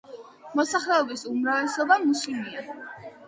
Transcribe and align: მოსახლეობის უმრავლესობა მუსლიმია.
მოსახლეობის 0.59 1.25
უმრავლესობა 1.33 1.99
მუსლიმია. 2.07 2.65